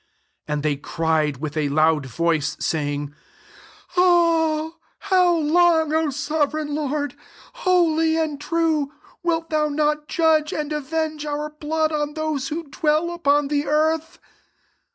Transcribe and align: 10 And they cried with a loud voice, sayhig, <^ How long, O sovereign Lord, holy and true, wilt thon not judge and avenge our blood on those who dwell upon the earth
10 0.47 0.53
And 0.55 0.63
they 0.63 0.77
cried 0.77 1.37
with 1.37 1.55
a 1.55 1.69
loud 1.69 2.07
voice, 2.07 2.55
sayhig, 2.55 3.09
<^ 3.09 3.13
How 4.99 5.35
long, 5.37 5.93
O 5.93 6.09
sovereign 6.09 6.73
Lord, 6.73 7.13
holy 7.53 8.17
and 8.17 8.41
true, 8.41 8.91
wilt 9.21 9.51
thon 9.51 9.75
not 9.75 10.07
judge 10.07 10.51
and 10.53 10.73
avenge 10.73 11.23
our 11.27 11.51
blood 11.51 11.91
on 11.91 12.15
those 12.15 12.47
who 12.47 12.63
dwell 12.63 13.11
upon 13.11 13.47
the 13.49 13.67
earth 13.67 14.17